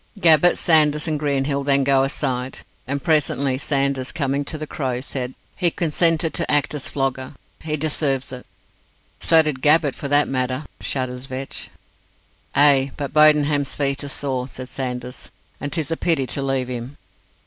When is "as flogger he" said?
6.73-7.77